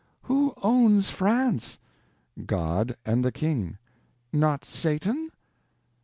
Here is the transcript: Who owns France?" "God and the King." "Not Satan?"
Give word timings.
Who 0.23 0.55
owns 0.63 1.11
France?" 1.11 1.77
"God 2.47 2.97
and 3.05 3.23
the 3.23 3.31
King." 3.31 3.77
"Not 4.33 4.65
Satan?" 4.65 5.29